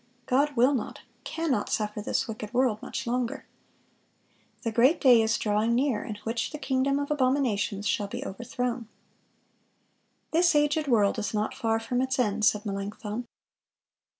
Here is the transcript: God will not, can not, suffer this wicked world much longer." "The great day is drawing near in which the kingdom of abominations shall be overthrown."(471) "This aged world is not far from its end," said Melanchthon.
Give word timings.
God 0.25 0.55
will 0.55 0.73
not, 0.73 1.01
can 1.23 1.51
not, 1.51 1.69
suffer 1.69 2.01
this 2.01 2.27
wicked 2.27 2.55
world 2.55 2.81
much 2.81 3.05
longer." 3.05 3.45
"The 4.63 4.71
great 4.71 4.99
day 4.99 5.21
is 5.21 5.37
drawing 5.37 5.75
near 5.75 6.03
in 6.03 6.15
which 6.23 6.49
the 6.49 6.57
kingdom 6.57 6.97
of 6.97 7.11
abominations 7.11 7.87
shall 7.87 8.07
be 8.07 8.25
overthrown."(471) 8.25 8.85
"This 10.31 10.55
aged 10.55 10.87
world 10.87 11.19
is 11.19 11.35
not 11.35 11.53
far 11.53 11.79
from 11.79 12.01
its 12.01 12.17
end," 12.17 12.45
said 12.45 12.65
Melanchthon. 12.65 13.27